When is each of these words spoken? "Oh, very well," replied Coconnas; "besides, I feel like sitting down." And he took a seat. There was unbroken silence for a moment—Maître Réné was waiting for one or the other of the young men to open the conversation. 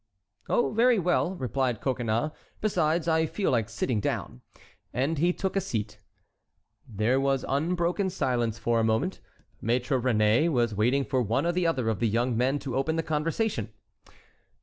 "Oh, 0.49 0.71
very 0.71 0.97
well," 0.97 1.35
replied 1.35 1.79
Coconnas; 1.79 2.31
"besides, 2.59 3.07
I 3.07 3.27
feel 3.27 3.51
like 3.51 3.69
sitting 3.69 3.99
down." 3.99 4.41
And 4.91 5.19
he 5.19 5.31
took 5.31 5.55
a 5.55 5.61
seat. 5.61 5.99
There 6.89 7.19
was 7.19 7.45
unbroken 7.47 8.09
silence 8.09 8.57
for 8.57 8.79
a 8.79 8.83
moment—Maître 8.83 10.01
Réné 10.01 10.49
was 10.51 10.73
waiting 10.73 11.05
for 11.05 11.21
one 11.21 11.45
or 11.45 11.51
the 11.51 11.67
other 11.67 11.87
of 11.87 11.99
the 11.99 12.09
young 12.09 12.35
men 12.35 12.57
to 12.57 12.75
open 12.75 12.95
the 12.95 13.03
conversation. 13.03 13.71